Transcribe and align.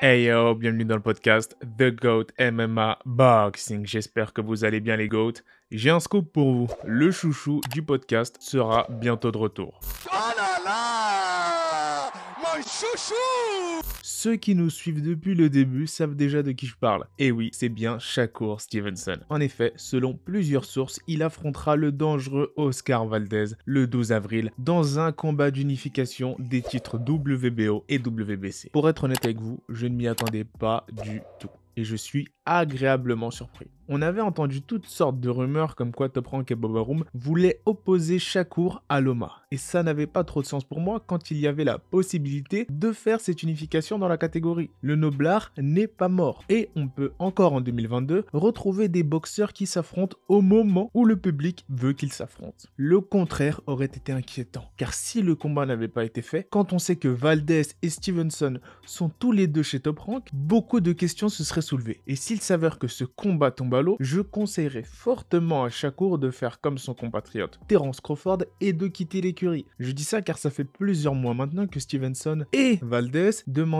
Hey 0.00 0.24
yo, 0.24 0.54
bienvenue 0.54 0.84
dans 0.84 0.96
le 0.96 1.00
podcast 1.00 1.56
The 1.78 1.94
GOAT 1.94 2.26
MMA 2.38 2.98
Boxing. 3.06 3.86
J'espère 3.86 4.32
que 4.34 4.42
vous 4.42 4.64
allez 4.64 4.80
bien 4.80 4.96
les 4.96 5.08
GOAT. 5.08 5.34
J'ai 5.70 5.88
un 5.90 6.00
scoop 6.00 6.30
pour 6.30 6.52
vous. 6.52 6.68
Le 6.84 7.10
chouchou 7.10 7.60
du 7.70 7.82
podcast 7.82 8.36
sera 8.40 8.86
bientôt 8.90 9.32
de 9.32 9.38
retour. 9.38 9.80
Oh 10.06 10.16
là 10.36 10.58
là 10.64 12.12
Mon 12.38 12.60
chouchou 12.62 13.81
Ceux 14.04 14.34
qui 14.34 14.56
nous 14.56 14.68
suivent 14.68 15.00
depuis 15.00 15.36
le 15.36 15.48
début 15.48 15.86
savent 15.86 16.16
déjà 16.16 16.42
de 16.42 16.50
qui 16.50 16.66
je 16.66 16.74
parle. 16.76 17.06
Et 17.20 17.30
oui, 17.30 17.50
c'est 17.52 17.68
bien 17.68 18.00
Shakur 18.00 18.60
Stevenson. 18.60 19.18
En 19.28 19.40
effet, 19.40 19.72
selon 19.76 20.14
plusieurs 20.14 20.64
sources, 20.64 20.98
il 21.06 21.22
affrontera 21.22 21.76
le 21.76 21.92
dangereux 21.92 22.52
Oscar 22.56 23.06
Valdez 23.06 23.54
le 23.64 23.86
12 23.86 24.10
avril 24.10 24.50
dans 24.58 24.98
un 24.98 25.12
combat 25.12 25.52
d'unification 25.52 26.34
des 26.40 26.62
titres 26.62 26.98
WBO 26.98 27.84
et 27.88 27.98
WBC. 27.98 28.70
Pour 28.72 28.88
être 28.88 29.04
honnête 29.04 29.24
avec 29.24 29.38
vous, 29.38 29.62
je 29.68 29.86
ne 29.86 29.94
m'y 29.94 30.08
attendais 30.08 30.44
pas 30.44 30.84
du 31.04 31.22
tout. 31.38 31.50
Et 31.76 31.84
je 31.84 31.96
suis 31.96 32.28
agréablement 32.44 33.30
surpris. 33.30 33.68
On 33.88 34.02
avait 34.02 34.20
entendu 34.20 34.62
toutes 34.62 34.86
sortes 34.86 35.20
de 35.20 35.28
rumeurs 35.28 35.74
comme 35.74 35.92
quoi 35.92 36.08
Top 36.08 36.28
Rank 36.28 36.50
et 36.50 36.54
Boba 36.54 36.80
Room 36.80 37.04
voulaient 37.14 37.60
opposer 37.66 38.18
Shakur 38.18 38.82
à 38.88 39.00
Loma. 39.00 39.42
Et 39.50 39.56
ça 39.56 39.82
n'avait 39.82 40.06
pas 40.06 40.24
trop 40.24 40.40
de 40.40 40.46
sens 40.46 40.64
pour 40.64 40.80
moi 40.80 41.02
quand 41.06 41.30
il 41.30 41.38
y 41.38 41.46
avait 41.46 41.64
la 41.64 41.78
possibilité 41.78 42.66
de 42.70 42.92
faire 42.92 43.20
cette 43.20 43.42
unification 43.42 43.91
dans 43.98 44.08
la 44.08 44.18
catégorie. 44.18 44.70
Le 44.80 44.96
noblard 44.96 45.52
n'est 45.58 45.86
pas 45.86 46.08
mort. 46.08 46.44
Et 46.48 46.70
on 46.76 46.88
peut 46.88 47.12
encore 47.18 47.52
en 47.52 47.60
2022 47.60 48.24
retrouver 48.32 48.88
des 48.88 49.02
boxeurs 49.02 49.52
qui 49.52 49.66
s'affrontent 49.66 50.16
au 50.28 50.40
moment 50.40 50.90
où 50.94 51.04
le 51.04 51.16
public 51.16 51.64
veut 51.68 51.92
qu'ils 51.92 52.12
s'affrontent. 52.12 52.68
Le 52.76 53.00
contraire 53.00 53.60
aurait 53.66 53.86
été 53.86 54.12
inquiétant. 54.12 54.64
Car 54.76 54.94
si 54.94 55.22
le 55.22 55.34
combat 55.34 55.66
n'avait 55.66 55.88
pas 55.88 56.04
été 56.04 56.22
fait, 56.22 56.46
quand 56.50 56.72
on 56.72 56.78
sait 56.78 56.96
que 56.96 57.08
Valdez 57.08 57.62
et 57.82 57.88
Stevenson 57.88 58.58
sont 58.86 59.08
tous 59.08 59.32
les 59.32 59.46
deux 59.46 59.62
chez 59.62 59.80
Top 59.80 60.00
Rank, 60.00 60.28
beaucoup 60.32 60.80
de 60.80 60.92
questions 60.92 61.28
se 61.28 61.44
seraient 61.44 61.62
soulevées. 61.62 62.00
Et 62.06 62.16
s'il 62.16 62.40
s'avère 62.40 62.78
que 62.78 62.88
ce 62.88 63.04
combat 63.04 63.50
tombe 63.50 63.74
à 63.74 63.82
l'eau, 63.82 63.96
je 64.00 64.20
conseillerais 64.20 64.84
fortement 64.84 65.64
à 65.64 65.70
Shakur 65.70 66.18
de 66.18 66.30
faire 66.30 66.60
comme 66.60 66.78
son 66.78 66.94
compatriote 66.94 67.60
Terence 67.68 68.00
Crawford 68.00 68.44
et 68.60 68.72
de 68.72 68.86
quitter 68.86 69.20
l'écurie. 69.20 69.66
Je 69.78 69.92
dis 69.92 70.04
ça 70.04 70.22
car 70.22 70.38
ça 70.38 70.50
fait 70.50 70.64
plusieurs 70.64 71.14
mois 71.14 71.34
maintenant 71.34 71.66
que 71.66 71.80
Stevenson 71.80 72.44
et 72.52 72.78
Valdez 72.82 73.30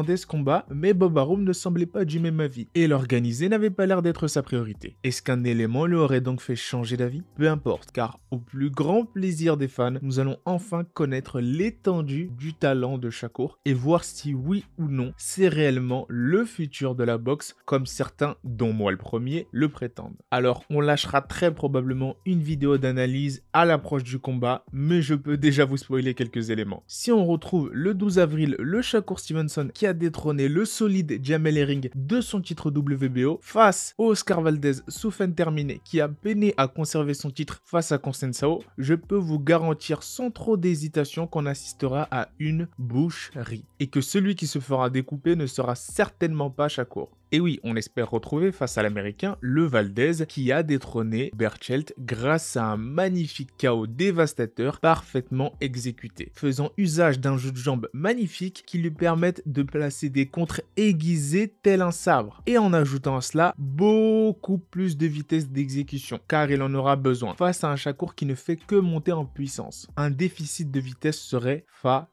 ce 0.03 0.27
combat, 0.27 0.67
mais 0.71 0.95
Bob 0.95 1.17
Arum 1.17 1.45
ne 1.45 1.53
semblait 1.53 1.87
pas 1.87 2.05
du 2.05 2.19
même 2.19 2.41
avis 2.41 2.69
et 2.75 2.87
l'organiser 2.87 3.49
n'avait 3.49 3.71
pas 3.71 3.87
l'air 3.87 4.03
d'être 4.03 4.27
sa 4.27 4.43
priorité. 4.43 4.97
Est-ce 5.05 5.23
qu'un 5.23 5.45
élément 5.45 5.87
lui 5.87 5.97
aurait 5.97 6.21
donc 6.21 6.41
fait 6.41 6.57
changer 6.57 6.97
d'avis? 6.97 7.23
Peu 7.37 7.49
importe, 7.49 7.93
car 7.93 8.19
au 8.31 8.39
plus 8.39 8.71
grand 8.71 9.05
plaisir 9.05 9.57
des 9.57 9.69
fans, 9.69 9.95
nous 10.03 10.19
allons 10.19 10.39
enfin 10.45 10.85
connaître 10.85 11.41
l'étendue 11.41 12.31
du 12.37 12.55
talent 12.55 12.99
de 12.99 13.11
Shakur 13.11 13.59
et 13.65 13.75
voir 13.75 14.05
si 14.05 14.35
oui 14.35 14.65
ou 14.79 14.89
non 14.89 15.13
c'est 15.17 15.49
réellement 15.49 16.07
le 16.09 16.45
futur 16.45 16.95
de 16.95 17.05
la 17.05 17.19
boxe 17.19 17.55
comme 17.65 17.87
certains, 17.87 18.37
dont 18.45 18.73
moi 18.73 18.91
le 18.91 18.99
premier, 18.99 19.47
le 19.53 19.69
prétendent. 19.69 20.17
Alors 20.31 20.65
on 20.69 20.81
lâchera 20.81 21.23
très 21.23 21.55
probablement 21.55 22.17
une 22.27 22.43
vidéo 22.43 22.79
d'analyse 22.79 23.43
à 23.53 23.65
l'approche 23.65 24.05
du 24.05 24.19
combat, 24.19 24.65
mais 24.73 25.01
je 25.01 25.15
peux 25.15 25.37
déjà 25.37 25.65
vous 25.65 25.77
spoiler 25.77 26.15
quelques 26.15 26.51
éléments. 26.51 26.83
Si 26.87 27.13
on 27.13 27.25
retrouve 27.25 27.71
le 27.73 27.95
12 27.95 28.19
avril 28.19 28.57
le 28.59 28.83
Shakur 28.83 29.21
Stevenson 29.21 29.71
qui 29.73 29.87
a 29.87 29.92
détrôné 29.95 30.49
le 30.49 30.65
solide 30.65 31.21
Jamel 31.23 31.59
Herring 31.59 31.91
de 31.95 32.21
son 32.21 32.41
titre 32.41 32.71
WBO 32.71 33.39
face 33.43 33.95
au 33.99 34.09
Oscar 34.09 34.41
Valdez 34.41 34.75
sous 34.89 35.11
fin 35.11 35.31
terminée 35.31 35.81
qui 35.85 36.01
a 36.01 36.09
peiné 36.09 36.55
à 36.57 36.69
conserver 36.69 37.15
son 37.15 37.31
titre 37.31 37.61
face 37.65 37.93
à 37.93 37.99
Consensao, 37.99 38.63
je 38.79 38.95
peux 38.95 39.17
vous 39.17 39.39
garantir 39.39 40.03
sans 40.03 40.31
trop 40.31 40.57
d'hésitation 40.57 41.27
qu'on 41.27 41.47
assistera 41.47 42.09
à 42.11 42.29
une 42.39 42.69
boucherie 42.79 43.65
et 43.81 43.87
que 43.89 44.01
celui 44.01 44.35
qui 44.35 44.47
se 44.47 44.59
fera 44.59 44.91
découper 44.91 45.37
ne 45.37 45.47
sera 45.47 45.75
certainement 45.75 46.51
pas 46.51 46.69
Shakur. 46.69 47.11
Et 47.35 47.41
oui, 47.41 47.61
on 47.65 47.77
espère 47.77 48.11
retrouver 48.11 48.53
face 48.53 48.77
à 48.77 48.83
l'américain 48.83 49.39
le 49.41 49.65
Valdez 49.65 50.27
qui 50.29 50.53
a 50.53 50.63
détrôné 50.63 51.31
Berchelt 51.35 51.95
grâce 51.99 52.59
à 52.59 52.67
un 52.67 52.77
magnifique 52.77 53.57
chaos 53.57 53.87
dévastateur 53.87 54.81
parfaitement 54.81 55.55
exécuté, 55.63 56.31
faisant 56.35 56.73
usage 56.77 57.21
d'un 57.21 57.39
jeu 57.39 57.51
de 57.51 57.57
jambes 57.57 57.89
magnifique 57.95 58.65
qui 58.67 58.77
lui 58.77 58.91
permettent 58.91 59.43
de 59.47 59.63
placer 59.63 60.11
des 60.11 60.27
contres 60.27 60.61
aiguisés 60.77 61.55
tel 61.63 61.81
un 61.81 61.91
sabre 61.91 62.43
et 62.45 62.59
en 62.59 62.75
ajoutant 62.75 63.17
à 63.17 63.23
cela 63.23 63.55
beaucoup 63.57 64.59
plus 64.59 64.99
de 64.99 65.07
vitesse 65.07 65.49
d'exécution 65.49 66.21
car 66.29 66.51
il 66.51 66.61
en 66.61 66.75
aura 66.75 66.97
besoin 66.97 67.35
face 67.37 67.65
à 67.65 67.71
un 67.71 67.77
Shakur 67.77 68.15
qui 68.15 68.27
ne 68.27 68.35
fait 68.35 68.57
que 68.57 68.77
monter 68.77 69.13
en 69.13 69.25
puissance. 69.25 69.89
Un 69.97 70.11
déficit 70.11 70.71
de 70.71 70.81
vitesse 70.81 71.19
serait 71.19 71.65
fatal 71.67 72.12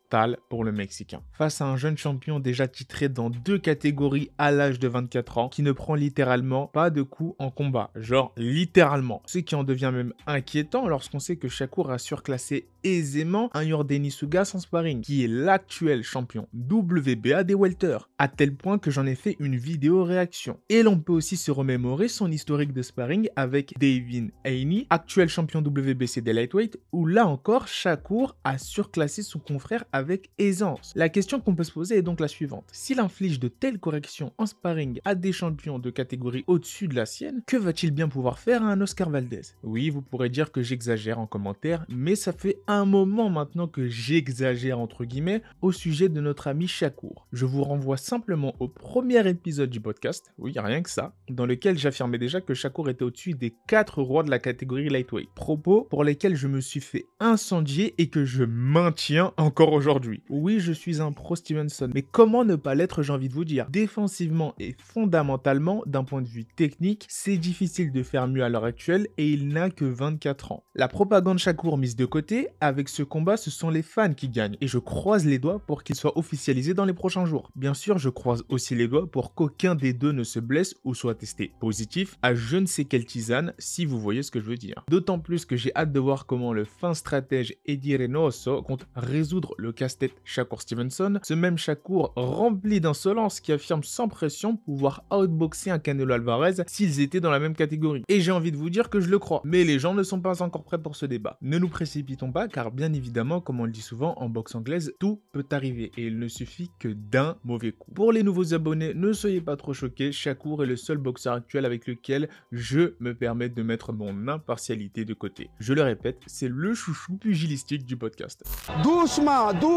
pour 0.49 0.63
le 0.63 0.71
Mexicain. 0.71 1.21
Face 1.33 1.61
à 1.61 1.65
un 1.65 1.77
jeune 1.77 1.97
champion 1.97 2.39
déjà 2.39 2.67
titré 2.67 3.09
dans 3.09 3.29
deux 3.29 3.59
catégories 3.59 4.31
à 4.37 4.51
l'âge 4.51 4.79
de 4.79 4.87
24 4.87 5.37
ans, 5.37 5.49
qui 5.49 5.61
ne 5.61 5.71
prend 5.71 5.93
littéralement 5.93 6.67
pas 6.67 6.89
de 6.89 7.03
coups 7.03 7.35
en 7.37 7.51
combat. 7.51 7.91
Genre 7.95 8.33
littéralement. 8.35 9.21
Ce 9.25 9.39
qui 9.39 9.55
en 9.55 9.63
devient 9.63 9.91
même 9.93 10.13
inquiétant 10.25 10.87
lorsqu'on 10.87 11.19
sait 11.19 11.35
que 11.35 11.47
Shakur 11.47 11.91
a 11.91 11.99
surclassé 11.99 12.67
aisément 12.83 13.49
un 13.53 13.63
Yordeni 13.63 14.09
Suga 14.09 14.45
sans 14.45 14.59
sparring, 14.59 15.01
qui 15.01 15.23
est 15.23 15.27
l'actuel 15.27 16.01
champion 16.03 16.47
WBA 16.53 17.43
des 17.43 17.55
welter, 17.55 17.97
à 18.17 18.27
tel 18.27 18.55
point 18.55 18.79
que 18.79 18.89
j'en 18.89 19.05
ai 19.05 19.15
fait 19.15 19.35
une 19.39 19.57
vidéo 19.57 20.03
réaction. 20.03 20.59
Et 20.69 20.81
l'on 20.81 20.97
peut 20.97 21.13
aussi 21.13 21.37
se 21.37 21.51
remémorer 21.51 22.07
son 22.07 22.31
historique 22.31 22.73
de 22.73 22.81
sparring 22.81 23.29
avec 23.35 23.73
Davin 23.77 24.29
Haney, 24.45 24.87
actuel 24.89 25.29
champion 25.29 25.59
WBC 25.59 26.21
des 26.21 26.33
lightweight, 26.33 26.79
où 26.91 27.05
là 27.05 27.27
encore 27.27 27.67
Shakur 27.67 28.35
a 28.43 28.57
surclassé 28.57 29.23
son 29.23 29.39
confrère 29.39 29.83
avec 29.99 30.31
aisance. 30.39 30.91
La 30.95 31.09
question 31.09 31.39
qu'on 31.39 31.53
peut 31.53 31.63
se 31.63 31.71
poser 31.71 31.97
est 31.97 32.01
donc 32.01 32.19
la 32.19 32.27
suivante. 32.27 32.65
S'il 32.71 32.99
inflige 32.99 33.39
de 33.39 33.47
telles 33.47 33.79
corrections 33.79 34.33
en 34.37 34.47
sparring 34.47 34.99
à 35.05 35.13
des 35.13 35.31
champions 35.31 35.77
de 35.77 35.91
catégorie 35.91 36.43
au-dessus 36.47 36.87
de 36.87 36.95
la 36.95 37.05
sienne, 37.05 37.43
que 37.45 37.57
va-t-il 37.57 37.91
bien 37.91 38.09
pouvoir 38.09 38.39
faire 38.39 38.63
à 38.63 38.71
un 38.71 38.81
Oscar 38.81 39.09
Valdez? 39.09 39.41
Oui, 39.63 39.89
vous 39.89 40.01
pourrez 40.01 40.29
dire 40.29 40.51
que 40.51 40.63
j'exagère 40.63 41.19
en 41.19 41.27
commentaire, 41.27 41.85
mais 41.89 42.15
ça 42.15 42.33
fait 42.33 42.59
un 42.67 42.85
moment 42.85 43.29
maintenant 43.29 43.67
que 43.67 43.87
j'exagère 43.87 44.79
entre 44.79 45.05
guillemets 45.05 45.43
au 45.61 45.71
sujet 45.71 46.09
de 46.09 46.21
notre 46.21 46.47
ami 46.47 46.67
Shakur. 46.67 47.27
Je 47.33 47.45
vous 47.45 47.63
renvoie 47.63 47.97
simplement 47.97 48.55
au 48.59 48.67
premier 48.67 49.27
épisode 49.27 49.69
du 49.69 49.81
podcast, 49.81 50.33
oui, 50.37 50.53
rien 50.55 50.81
que 50.81 50.89
ça, 50.89 51.13
dans 51.29 51.45
lequel 51.45 51.77
j'affirmais 51.77 52.17
déjà 52.17 52.41
que 52.41 52.53
Shakur 52.53 52.89
était 52.89 53.03
au-dessus 53.03 53.33
des 53.33 53.53
4 53.67 54.01
rois 54.01 54.23
de 54.23 54.31
la 54.31 54.39
catégorie 54.39 54.89
lightweight. 54.89 55.29
Propos 55.35 55.87
pour 55.89 56.03
lesquels 56.03 56.35
je 56.35 56.47
me 56.47 56.61
suis 56.61 56.81
fait 56.81 57.05
incendier 57.19 57.95
et 57.97 58.09
que 58.09 58.25
je 58.25 58.43
maintiens 58.43 59.33
encore 59.37 59.73
aujourd'hui. 59.73 59.88
Oui, 60.29 60.59
je 60.59 60.71
suis 60.71 61.01
un 61.01 61.11
pro 61.11 61.35
Stevenson, 61.35 61.89
mais 61.93 62.01
comment 62.01 62.45
ne 62.45 62.55
pas 62.55 62.75
l'être, 62.75 63.01
j'ai 63.01 63.13
envie 63.13 63.29
de 63.29 63.33
vous 63.33 63.45
dire? 63.45 63.67
Défensivement 63.69 64.53
et 64.59 64.75
fondamentalement, 64.77 65.83
d'un 65.85 66.03
point 66.03 66.21
de 66.21 66.27
vue 66.27 66.45
technique, 66.45 67.05
c'est 67.09 67.37
difficile 67.37 67.91
de 67.91 68.03
faire 68.03 68.27
mieux 68.27 68.43
à 68.43 68.49
l'heure 68.49 68.65
actuelle 68.65 69.07
et 69.17 69.29
il 69.29 69.47
n'a 69.47 69.69
que 69.69 69.85
24 69.85 70.51
ans. 70.51 70.63
La 70.75 70.87
propagande 70.87 71.39
Shakur 71.39 71.77
mise 71.77 71.95
de 71.95 72.05
côté, 72.05 72.49
avec 72.61 72.89
ce 72.89 73.03
combat, 73.03 73.37
ce 73.37 73.49
sont 73.49 73.69
les 73.69 73.81
fans 73.81 74.13
qui 74.13 74.29
gagnent 74.29 74.57
et 74.61 74.67
je 74.67 74.77
croise 74.77 75.25
les 75.25 75.39
doigts 75.39 75.59
pour 75.59 75.83
qu'il 75.83 75.95
soit 75.95 76.17
officialisé 76.17 76.73
dans 76.73 76.85
les 76.85 76.93
prochains 76.93 77.25
jours. 77.25 77.49
Bien 77.55 77.73
sûr, 77.73 77.97
je 77.97 78.09
croise 78.09 78.43
aussi 78.49 78.75
les 78.75 78.87
doigts 78.87 79.09
pour 79.09 79.33
qu'aucun 79.33 79.75
des 79.75 79.93
deux 79.93 80.11
ne 80.11 80.23
se 80.23 80.39
blesse 80.39 80.75
ou 80.83 80.93
soit 80.93 81.15
testé 81.15 81.51
positif 81.59 82.17
à 82.21 82.35
je 82.35 82.57
ne 82.57 82.65
sais 82.65 82.85
quelle 82.85 83.05
tisane, 83.05 83.53
si 83.57 83.85
vous 83.85 83.99
voyez 83.99 84.23
ce 84.23 84.31
que 84.31 84.39
je 84.39 84.45
veux 84.45 84.57
dire. 84.57 84.83
D'autant 84.89 85.19
plus 85.19 85.45
que 85.45 85.55
j'ai 85.55 85.75
hâte 85.75 85.91
de 85.91 85.99
voir 85.99 86.25
comment 86.25 86.53
le 86.53 86.65
fin 86.65 86.93
stratège 86.93 87.55
Eddie 87.65 87.97
Reynoso 87.97 88.61
compte 88.61 88.87
résoudre 88.95 89.55
le 89.57 89.71
casse-tête 89.79 90.11
Shakur 90.25 90.61
Stevenson, 90.61 91.19
ce 91.23 91.33
même 91.33 91.57
Shakur 91.57 92.11
rempli 92.17 92.81
d'insolence 92.81 93.39
qui 93.39 93.53
affirme 93.53 93.81
sans 93.81 94.09
pression 94.09 94.57
pouvoir 94.57 95.05
outboxer 95.09 95.71
un 95.71 95.79
Canelo 95.79 96.13
Alvarez 96.13 96.55
s'ils 96.67 96.99
étaient 96.99 97.21
dans 97.21 97.31
la 97.31 97.39
même 97.39 97.55
catégorie. 97.55 98.03
Et 98.09 98.19
j'ai 98.19 98.33
envie 98.33 98.51
de 98.51 98.57
vous 98.57 98.69
dire 98.69 98.89
que 98.89 98.99
je 98.99 99.09
le 99.09 99.19
crois. 99.19 99.41
Mais 99.45 99.63
les 99.63 99.79
gens 99.79 99.93
ne 99.93 100.03
sont 100.03 100.19
pas 100.19 100.41
encore 100.41 100.65
prêts 100.65 100.81
pour 100.81 100.97
ce 100.97 101.05
débat. 101.05 101.37
Ne 101.41 101.57
nous 101.57 101.69
précipitons 101.69 102.33
pas 102.33 102.49
car 102.49 102.71
bien 102.71 102.91
évidemment, 102.91 103.39
comme 103.39 103.61
on 103.61 103.65
le 103.65 103.71
dit 103.71 103.81
souvent 103.81 104.15
en 104.17 104.27
boxe 104.27 104.53
anglaise, 104.53 104.93
tout 104.99 105.21
peut 105.31 105.45
arriver 105.51 105.93
et 105.95 106.07
il 106.07 106.19
ne 106.19 106.27
suffit 106.27 106.69
que 106.77 106.89
d'un 106.89 107.37
mauvais 107.45 107.71
coup. 107.71 107.93
Pour 107.93 108.11
les 108.11 108.23
nouveaux 108.23 108.53
abonnés, 108.53 108.93
ne 108.93 109.13
soyez 109.13 109.39
pas 109.39 109.55
trop 109.55 109.73
choqués, 109.73 110.11
Shakur 110.11 110.61
est 110.61 110.67
le 110.67 110.75
seul 110.75 110.97
boxeur 110.97 111.35
actuel 111.35 111.63
avec 111.63 111.87
lequel 111.87 112.27
je 112.51 112.95
me 112.99 113.13
permets 113.13 113.47
de 113.47 113.63
mettre 113.63 113.93
mon 113.93 114.27
impartialité 114.27 115.05
de 115.05 115.13
côté. 115.13 115.49
Je 115.61 115.71
le 115.73 115.83
répète, 115.83 116.17
c'est 116.27 116.49
le 116.49 116.73
chouchou 116.73 117.15
pugilistique 117.15 117.85
du 117.85 117.95
podcast. 117.95 118.43
Doucement, 118.83 119.53
doucement, 119.53 119.68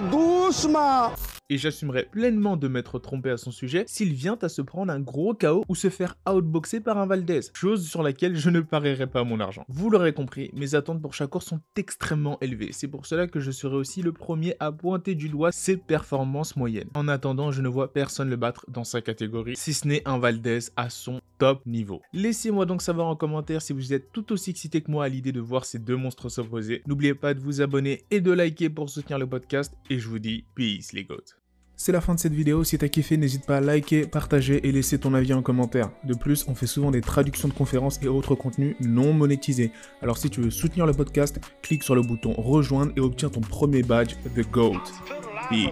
doucement 0.00 1.12
et 1.50 1.58
j'assumerai 1.58 2.04
pleinement 2.10 2.56
de 2.56 2.68
m'être 2.68 2.98
trompé 2.98 3.30
à 3.30 3.36
son 3.36 3.50
sujet 3.50 3.84
s'il 3.86 4.12
vient 4.12 4.38
à 4.40 4.48
se 4.48 4.62
prendre 4.62 4.92
un 4.92 5.00
gros 5.00 5.34
KO 5.34 5.64
ou 5.68 5.74
se 5.74 5.90
faire 5.90 6.16
outboxer 6.28 6.80
par 6.80 6.98
un 6.98 7.06
Valdez, 7.06 7.40
chose 7.54 7.86
sur 7.88 8.02
laquelle 8.02 8.36
je 8.36 8.50
ne 8.50 8.60
parierai 8.60 9.06
pas 9.06 9.24
mon 9.24 9.40
argent. 9.40 9.64
Vous 9.68 9.90
l'aurez 9.90 10.12
compris, 10.12 10.50
mes 10.54 10.74
attentes 10.74 11.02
pour 11.02 11.14
course 11.30 11.46
sont 11.46 11.60
extrêmement 11.76 12.38
élevées, 12.40 12.70
c'est 12.72 12.88
pour 12.88 13.06
cela 13.06 13.26
que 13.26 13.40
je 13.40 13.50
serai 13.50 13.76
aussi 13.76 14.02
le 14.02 14.12
premier 14.12 14.54
à 14.60 14.72
pointer 14.72 15.14
du 15.14 15.28
doigt 15.28 15.52
ses 15.52 15.76
performances 15.76 16.56
moyennes. 16.56 16.88
En 16.94 17.08
attendant, 17.08 17.52
je 17.52 17.62
ne 17.62 17.68
vois 17.68 17.92
personne 17.92 18.30
le 18.30 18.36
battre 18.36 18.64
dans 18.68 18.84
sa 18.84 19.00
catégorie, 19.00 19.56
si 19.56 19.74
ce 19.74 19.86
n'est 19.86 20.06
un 20.06 20.18
Valdez 20.18 20.60
à 20.76 20.90
son 20.90 21.20
top 21.38 21.64
niveau. 21.66 22.00
Laissez-moi 22.12 22.66
donc 22.66 22.82
savoir 22.82 23.08
en 23.08 23.16
commentaire 23.16 23.62
si 23.62 23.72
vous 23.72 23.92
êtes 23.92 24.12
tout 24.12 24.32
aussi 24.32 24.50
excité 24.50 24.80
que 24.80 24.90
moi 24.90 25.04
à 25.04 25.08
l'idée 25.08 25.32
de 25.32 25.40
voir 25.40 25.64
ces 25.64 25.78
deux 25.78 25.96
monstres 25.96 26.28
s'opposer. 26.28 26.82
N'oubliez 26.86 27.14
pas 27.14 27.34
de 27.34 27.40
vous 27.40 27.60
abonner 27.60 28.04
et 28.10 28.20
de 28.20 28.32
liker 28.32 28.70
pour 28.70 28.88
soutenir 28.90 29.18
le 29.18 29.26
podcast, 29.26 29.74
et 29.90 29.98
je 29.98 30.08
vous 30.08 30.18
dis 30.18 30.44
peace 30.54 30.92
les 30.92 31.04
goats. 31.04 31.33
C'est 31.76 31.92
la 31.92 32.00
fin 32.00 32.14
de 32.14 32.20
cette 32.20 32.32
vidéo, 32.32 32.62
si 32.62 32.78
t'as 32.78 32.88
kiffé 32.88 33.16
n'hésite 33.16 33.46
pas 33.46 33.56
à 33.56 33.60
liker, 33.60 34.06
partager 34.06 34.66
et 34.66 34.72
laisser 34.72 34.98
ton 34.98 35.12
avis 35.12 35.34
en 35.34 35.42
commentaire. 35.42 35.90
De 36.04 36.14
plus, 36.14 36.44
on 36.46 36.54
fait 36.54 36.68
souvent 36.68 36.90
des 36.90 37.00
traductions 37.00 37.48
de 37.48 37.52
conférences 37.52 38.00
et 38.02 38.08
autres 38.08 38.34
contenus 38.36 38.76
non 38.80 39.12
monétisés. 39.12 39.72
Alors 40.00 40.16
si 40.16 40.30
tu 40.30 40.40
veux 40.40 40.50
soutenir 40.50 40.86
le 40.86 40.92
podcast, 40.92 41.40
clique 41.62 41.82
sur 41.82 41.94
le 41.94 42.02
bouton 42.02 42.32
rejoindre 42.32 42.92
et 42.96 43.00
obtiens 43.00 43.28
ton 43.28 43.40
premier 43.40 43.82
badge 43.82 44.14
The 44.36 44.48
GOAT. 44.50 44.82
Peace. 45.50 45.70